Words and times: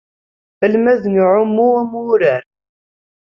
Almad 0.65 1.03
n 1.07 1.15
uɛumu 1.23 1.67
am 1.81 1.91
wurar. 2.03 2.43